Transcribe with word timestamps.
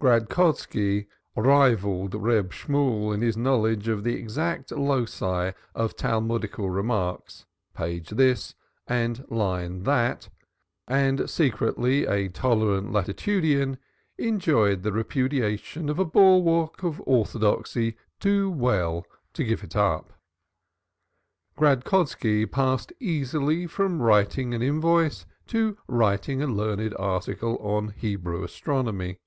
Gradkoski 0.00 1.08
rivalled 1.36 2.14
Reb 2.14 2.54
Shemuel 2.54 3.12
in 3.12 3.20
his 3.20 3.36
knowledge 3.36 3.86
of 3.86 4.02
the 4.02 4.14
exact 4.14 4.72
loci 4.72 5.52
of 5.74 5.94
Talmudical 5.94 6.70
remarks 6.74 7.44
page 7.74 8.08
this, 8.08 8.54
and 8.86 9.30
line 9.30 9.82
that 9.82 10.30
and 10.88 11.28
secretly 11.28 12.06
a 12.06 12.30
tolerant 12.30 12.90
latitudinarian, 12.90 13.76
enjoyed 14.16 14.84
the 14.84 14.92
reputation 14.92 15.90
of 15.90 15.98
a 15.98 16.06
bulwark 16.06 16.82
of 16.82 17.02
orthodoxy 17.04 17.94
too 18.18 18.50
well 18.50 19.04
to 19.34 19.44
give 19.44 19.62
it 19.62 19.76
up. 19.76 20.14
Gradkoski 21.58 22.50
passed 22.50 22.90
easily 23.00 23.66
from 23.66 24.00
writing 24.00 24.54
an 24.54 24.62
invoice 24.62 25.26
to 25.48 25.76
writing 25.86 26.40
a 26.40 26.46
learned 26.46 26.94
article 26.98 27.56
on 27.58 27.88
Hebrew 27.88 28.42
astronomy. 28.42 29.18